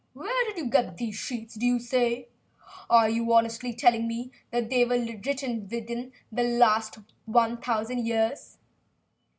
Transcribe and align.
Where 0.13 0.45
did 0.47 0.57
you 0.57 0.65
get 0.67 0.97
these 0.97 1.15
sheets, 1.15 1.53
do 1.53 1.63
you 1.63 1.77
say? 1.77 2.27
Are 2.89 3.07
you 3.07 3.31
honestly 3.31 3.71
telling 3.71 4.07
me 4.07 4.31
that 4.49 4.71
they 4.71 4.83
were 4.83 4.97
written 5.23 5.67
within 5.69 6.11
the 6.31 6.41
last 6.41 6.97
thousand 7.31 8.07
years?" 8.07 8.57